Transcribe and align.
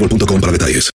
boostmobile.com 0.00 0.40
para 0.40 0.52
detalles. 0.52 0.90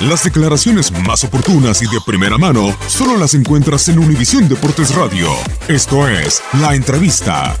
Las 0.00 0.24
declaraciones 0.24 0.90
más 1.06 1.24
oportunas 1.24 1.82
y 1.82 1.84
de 1.84 1.98
primera 2.06 2.38
mano 2.38 2.74
solo 2.88 3.18
las 3.18 3.34
encuentras 3.34 3.86
en 3.88 3.98
Univisión 3.98 4.48
Deportes 4.48 4.94
Radio. 4.94 5.28
Esto 5.68 6.08
es 6.08 6.40
La 6.58 6.74
Entrevista. 6.74 7.54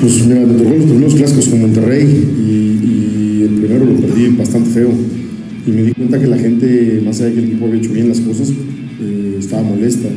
Pues 0.00 0.26
mira, 0.26 0.40
me 0.40 0.54
tocó 0.54 0.70
los 0.70 0.84
primeros 0.84 1.14
clásicos 1.14 1.48
con 1.48 1.60
Monterrey 1.60 2.04
y, 2.04 3.40
y 3.40 3.42
el 3.44 3.60
primero 3.60 3.84
lo 3.84 4.00
perdí 4.00 4.28
bastante 4.30 4.70
feo. 4.70 4.90
Y 5.66 5.70
me 5.70 5.82
di 5.82 5.92
cuenta 5.92 6.18
que 6.18 6.26
la 6.26 6.38
gente, 6.38 7.00
más 7.04 7.16
allá 7.18 7.26
de 7.26 7.34
que 7.34 7.38
el 7.38 7.44
equipo 7.46 7.66
había 7.66 7.80
hecho 7.80 7.92
bien 7.92 8.08
las 8.08 8.20
cosas, 8.20 8.48
eh, 8.50 9.36
estaba 9.38 9.62
molesta. 9.62 10.08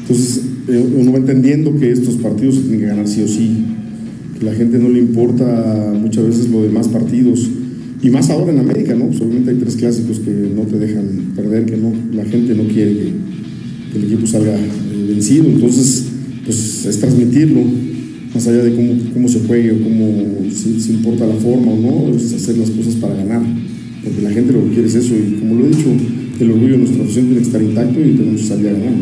Entonces 0.00 0.40
eh, 0.68 0.82
uno 0.96 1.12
va 1.12 1.18
entendiendo 1.18 1.76
que 1.78 1.90
estos 1.90 2.16
partidos 2.16 2.54
se 2.54 2.60
tienen 2.62 2.80
que 2.80 2.86
ganar 2.86 3.06
sí 3.06 3.22
o 3.22 3.28
sí. 3.28 3.64
Que 4.38 4.44
la 4.44 4.54
gente 4.54 4.78
no 4.78 4.88
le 4.88 4.98
importa 4.98 5.92
muchas 6.00 6.26
veces 6.26 6.50
lo 6.50 6.62
demás 6.62 6.88
partidos. 6.88 7.48
Y 8.02 8.10
más 8.10 8.28
ahora 8.30 8.52
en 8.52 8.58
América, 8.58 8.94
¿no? 8.94 9.06
Obviamente 9.06 9.50
hay 9.50 9.56
tres 9.56 9.76
clásicos 9.76 10.18
que 10.20 10.30
no 10.54 10.62
te 10.62 10.78
dejan 10.78 11.32
perder, 11.34 11.64
que 11.64 11.76
no, 11.76 11.92
la 12.12 12.24
gente 12.24 12.54
no 12.54 12.64
quiere 12.64 12.92
que, 12.92 13.12
que 13.92 13.98
el 13.98 14.04
equipo 14.04 14.26
salga 14.26 14.54
eh, 14.54 15.06
vencido. 15.08 15.46
Entonces, 15.46 16.04
pues 16.44 16.84
es 16.84 16.98
transmitirlo 16.98 17.62
más 18.34 18.46
allá 18.48 18.64
de 18.64 18.74
cómo, 18.74 18.92
cómo 19.14 19.28
se 19.28 19.40
juegue 19.40 19.72
o 19.72 19.82
cómo, 19.82 20.50
si, 20.50 20.80
si 20.80 20.92
importa 20.92 21.26
la 21.26 21.36
forma 21.36 21.72
o 21.72 21.80
no, 21.80 22.16
es 22.16 22.32
hacer 22.34 22.58
las 22.58 22.70
cosas 22.70 22.96
para 22.96 23.14
ganar. 23.14 23.42
Porque 24.02 24.20
la 24.20 24.30
gente 24.30 24.52
lo 24.52 24.64
que 24.64 24.74
quiere 24.74 24.88
es 24.88 24.96
eso. 24.96 25.14
Y 25.14 25.38
como 25.38 25.54
lo 25.54 25.66
he 25.66 25.68
dicho, 25.70 25.88
el 26.40 26.50
orgullo 26.50 26.72
de 26.72 26.78
nuestra 26.78 27.04
afición 27.04 27.26
tiene 27.26 27.40
que 27.40 27.46
estar 27.46 27.62
intacto 27.62 28.00
y 28.00 28.16
tenemos 28.16 28.40
que 28.40 28.46
salir 28.46 28.66
a 28.68 28.72
ganar. 28.72 28.94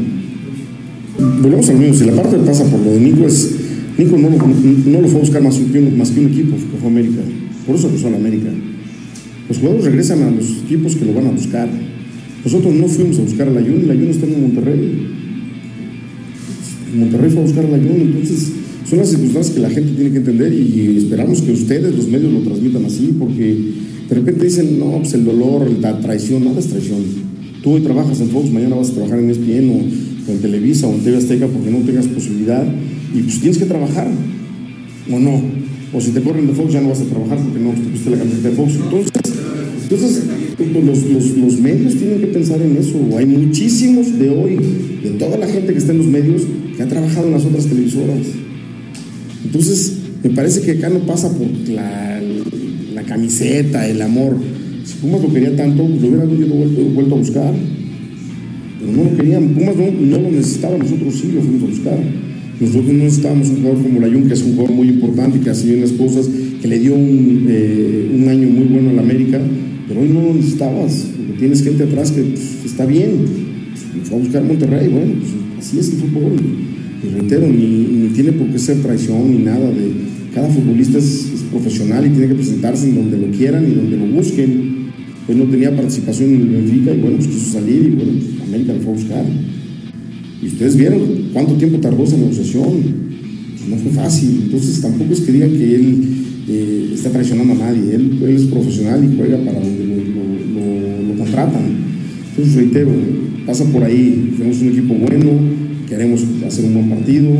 Volvemos 1.43 1.69
al 1.71 1.79
mismo. 1.79 1.95
Si 1.95 2.05
la 2.05 2.15
parte 2.15 2.37
pasa 2.39 2.65
por 2.65 2.81
lo 2.81 2.93
de 2.93 3.01
Nico 3.01 3.27
es. 3.27 3.62
Nico 3.99 4.17
no, 4.17 4.31
lo- 4.31 5.09
fue 5.09 5.17
a 5.19 5.21
buscar 5.21 5.43
más, 5.43 5.57
que 5.57 5.79
un- 5.79 5.99
más 5.99 6.11
que 6.11 6.21
un 6.21 6.27
equipo, 6.27 6.57
que 6.57 6.79
fue 6.81 6.89
América. 6.89 7.21
Por 7.67 7.77
eso 7.77 7.89
cruzó 7.89 8.07
a 8.09 8.11
la 8.11 8.17
América. 8.17 8.49
Los 9.49 9.59
jugadores 9.59 9.85
regresan 9.85 10.23
a 10.23 10.31
los 10.31 10.49
equipos 10.65 10.97
que 10.97 11.05
lo 11.05 11.13
van 11.15 11.27
a 11.27 11.31
buscar. 11.31 11.69
Nosotros 12.45 12.75
no 12.75 12.89
fuimos 12.89 13.19
a 13.19 13.23
buscar 13.23 13.49
a 13.49 13.53
la 13.53 13.61
Jun, 13.61 13.87
la 13.87 13.95
Jun 13.95 14.09
está 14.09 14.27
en 14.27 14.41
Monterrey. 14.43 15.07
Monterrey 16.97 17.31
fue 17.31 17.41
a 17.41 17.45
buscar 17.45 17.65
a 17.65 17.69
la 17.69 17.79
Jun, 17.79 18.01
entonces 18.01 18.53
son 18.89 18.99
las 18.99 19.09
circunstancias 19.11 19.55
que 19.55 19.61
la 19.63 19.71
gente 19.71 19.93
tiene 19.93 20.11
que 20.11 20.19
entender 20.19 20.53
y 20.53 20.97
esperamos 20.99 21.41
que 21.43 21.53
ustedes, 21.53 21.95
los 21.95 22.09
medios, 22.09 22.33
lo 22.33 22.41
transmitan 22.41 22.85
así, 22.85 23.15
porque 23.19 23.57
de 24.09 24.15
repente 24.15 24.45
dicen, 24.45 24.79
no, 24.79 24.99
pues 24.99 25.15
el 25.15 25.25
dolor, 25.25 25.71
la 25.81 25.99
traición, 26.01 26.45
nada 26.45 26.59
es 26.59 26.67
traición. 26.67 26.99
Tú 27.63 27.73
hoy 27.73 27.81
trabajas 27.83 28.21
en 28.21 28.29
Fox, 28.29 28.51
mañana 28.51 28.75
vas 28.77 28.91
a 28.91 28.95
trabajar 28.95 29.21
en 29.21 29.31
ESPN 29.31 29.71
o, 29.71 30.31
o 30.31 30.33
en 30.35 30.39
Televisa 30.41 30.87
o 30.89 30.95
en 30.95 31.01
TV 31.03 31.17
Azteca 31.17 31.47
porque 31.47 31.71
no 31.71 31.79
tengas 31.79 32.07
posibilidad 32.09 32.65
y 33.15 33.23
pues 33.23 33.41
tienes 33.41 33.59
que 33.59 33.67
trabajar, 33.67 34.09
o 35.11 35.19
no. 35.19 35.43
O 35.95 36.01
si 36.01 36.11
te 36.13 36.23
corren 36.23 36.47
de 36.47 36.55
Fox 36.55 36.73
ya 36.73 36.81
no 36.81 36.89
vas 36.89 37.01
a 37.01 37.05
trabajar 37.05 37.39
porque 37.39 37.61
no, 37.61 37.71
te 37.73 37.81
pusiste 37.81 38.11
la 38.11 38.17
camiseta 38.19 38.49
de 38.49 38.55
Fox. 38.57 38.73
Entonces, 38.77 39.13
entonces 39.83 40.23
pues, 40.57 40.85
los, 40.85 41.03
los- 41.11 41.37
los 41.37 41.61
medios 41.61 41.97
tienen 41.97 42.21
que 42.21 42.27
pensar 42.29 42.63
en 42.63 42.77
eso. 42.79 42.99
Hay 43.19 43.27
muchísimos 43.27 44.19
de 44.19 44.31
hoy, 44.31 44.57
de 45.03 45.11
toda 45.19 45.37
la 45.37 45.47
gente 45.47 45.73
que 45.73 45.79
está 45.79 45.93
en 45.93 45.99
los 45.99 46.07
medios, 46.07 46.43
que 46.77 46.83
ha 46.83 46.89
trabajado 46.89 47.27
en 47.27 47.33
las 47.33 47.45
otras 47.45 47.67
televisoras. 47.67 48.19
Entonces, 49.45 49.99
me 50.23 50.31
parece 50.31 50.63
que 50.63 50.71
acá 50.73 50.89
no 50.89 51.01
pasa 51.01 51.29
por 51.37 51.47
la, 51.69 52.21
la 52.95 53.03
camiseta, 53.03 53.87
el 53.87 54.01
amor. 54.01 54.37
Si 54.85 54.95
Pumas 54.95 55.23
lo 55.23 55.33
quería 55.33 55.55
tanto, 55.57 55.83
lo 55.87 55.95
hubiera 55.95 56.25
yo 56.25 56.55
vuelto, 56.55 56.83
vuelto 56.95 57.15
a 57.15 57.19
buscar. 57.19 57.55
Pero 58.81 58.93
no 58.93 59.05
lo 59.11 59.17
querían. 59.17 59.49
Pumas 59.49 59.77
no, 59.77 59.91
no 60.07 60.19
lo 60.23 60.31
necesitaba, 60.31 60.79
nosotros 60.79 61.15
sí 61.21 61.33
lo 61.35 61.43
fuimos 61.43 61.63
a 61.65 61.67
buscar. 61.67 61.99
Nosotros 62.61 62.87
no 62.87 63.05
necesitábamos 63.05 63.49
un 63.49 63.57
jugador 63.57 63.83
como 63.83 64.01
Layun, 64.01 64.29
que 64.29 64.35
es 64.35 64.43
un 64.43 64.55
jugador 64.55 64.77
muy 64.77 64.89
importante, 64.89 65.41
que 65.41 65.51
hace 65.51 65.67
bien 65.67 65.81
las 65.81 65.93
cosas, 65.93 66.29
que 66.61 66.69
le 66.69 66.79
dio 66.79 66.95
un, 66.95 67.47
eh, 67.49 68.11
un 68.15 68.29
año 68.29 68.49
muy 68.49 68.65
bueno 68.67 68.91
a 68.91 68.93
la 68.93 69.03
América, 69.03 69.41
pero 69.89 70.01
hoy 70.01 70.09
no 70.09 70.23
lo 70.23 70.35
necesitabas, 70.35 71.09
porque 71.17 71.39
tienes 71.41 71.63
gente 71.63 71.85
atrás 71.85 72.13
que 72.13 72.23
pues, 72.23 72.65
está 72.65 72.87
bien. 72.87 73.11
Pues, 73.93 74.09
fue 74.09 74.19
a 74.19 74.21
buscar 74.21 74.45
Monterrey, 74.45 74.89
bueno, 74.89 75.15
pues 75.19 75.67
así 75.67 75.79
es 75.79 75.89
el 75.91 75.97
fútbol. 75.97 76.33
Y 77.03 77.19
reitero, 77.19 77.49
ni, 77.49 77.67
ni 77.67 78.09
tiene 78.09 78.33
por 78.33 78.47
qué 78.49 78.59
ser 78.59 78.79
traición 78.79 79.31
ni 79.31 79.39
nada 79.39 79.71
de. 79.71 80.13
Cada 80.33 80.49
futbolista 80.49 80.97
es, 80.97 81.31
es 81.35 81.43
profesional 81.51 82.07
y 82.07 82.11
tiene 82.11 82.29
que 82.29 82.37
presentarse 82.37 82.89
en 82.89 82.95
donde 82.95 83.19
lo 83.19 83.31
quieran 83.37 83.71
y 83.71 83.75
donde 83.75 83.99
lo 83.99 84.07
busquen. 84.07 84.83
Pues 85.27 85.37
no 85.37 85.45
tenía 85.45 85.75
participación 85.77 86.31
en 86.31 86.41
el 86.41 86.49
Benfica 86.49 86.95
y 86.95 87.01
bueno, 87.01 87.17
pues 87.17 87.29
quiso 87.29 87.53
salir 87.53 87.83
y 87.83 87.91
bueno, 87.91 88.13
pues, 88.13 88.49
América 88.49 88.73
lo 88.73 88.81
fue 88.81 88.93
a 88.93 88.95
buscar. 88.95 89.25
Y 90.43 90.47
ustedes 90.47 90.77
vieron 90.77 91.01
cuánto 91.33 91.55
tiempo 91.55 91.79
tardó 91.79 92.03
esa 92.03 92.17
negociación. 92.17 92.67
Pues 93.57 93.69
no 93.71 93.77
fue 93.77 93.93
fácil. 93.93 94.41
Entonces 94.45 94.81
tampoco 94.81 95.13
es 95.13 95.21
que 95.21 95.33
digan 95.33 95.53
que 95.53 95.75
él 95.75 96.05
eh, 96.49 96.91
está 96.95 97.11
traicionando 97.11 97.55
a 97.55 97.59
nadie. 97.59 97.95
Él, 97.95 98.19
él 98.23 98.37
es 98.37 98.43
profesional 98.47 99.05
y 99.05 99.17
juega 99.17 99.39
para 99.45 99.61
donde 99.61 99.85
lo, 99.87 101.15
contratan. 101.17 101.63
Entonces 102.31 102.57
reitero, 102.57 102.91
pasa 103.47 103.65
por 103.67 103.85
ahí. 103.85 104.35
Tenemos 104.37 104.61
un 104.61 104.69
equipo 104.69 104.95
bueno, 104.95 105.31
queremos 105.89 106.25
hacer 106.45 106.65
un 106.65 106.75
buen 106.75 106.89
partido, 106.89 107.31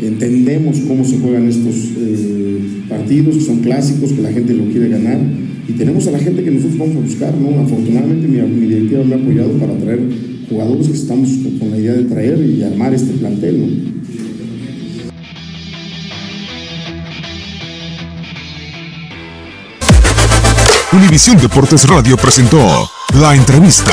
entendemos 0.00 0.78
cómo 0.86 1.04
se 1.04 1.18
juegan 1.18 1.48
estos 1.48 1.74
eh, 1.98 2.58
partidos, 2.88 3.36
que 3.36 3.40
son 3.40 3.58
clásicos, 3.60 4.12
que 4.12 4.22
la 4.22 4.30
gente 4.30 4.54
lo 4.54 4.66
quiere 4.66 4.90
ganar. 4.90 5.18
Y 5.68 5.72
tenemos 5.72 6.06
a 6.06 6.12
la 6.12 6.18
gente 6.18 6.44
que 6.44 6.50
nosotros 6.52 6.78
vamos 6.78 6.96
a 6.96 7.00
buscar, 7.00 7.34
¿no? 7.36 7.58
Afortunadamente 7.58 8.28
mi, 8.28 8.38
mi 8.42 8.66
directiva 8.66 9.02
me 9.02 9.14
ha 9.14 9.18
apoyado 9.18 9.50
para 9.52 9.76
traer 9.78 10.33
jugadores 10.48 10.88
que 10.88 10.94
estamos 10.94 11.28
con 11.58 11.70
la 11.70 11.78
idea 11.78 11.92
de 11.92 12.04
traer 12.04 12.38
y 12.38 12.62
armar 12.62 12.94
este 12.94 13.12
plantel. 13.14 13.94
Univisión 20.92 21.36
Deportes 21.38 21.88
Radio 21.88 22.16
presentó 22.16 22.88
la 23.14 23.34
entrevista. 23.34 23.92